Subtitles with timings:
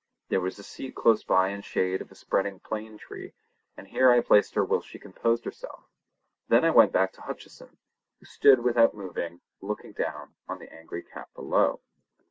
[0.29, 3.33] There was a seat close by in shade of a spreading plane tree,
[3.77, 5.83] and here I placed her whilst she composed herself.
[6.47, 7.77] Then I went back to Hutcheson,
[8.19, 11.81] who stood without moving, looking down on the angry cat below.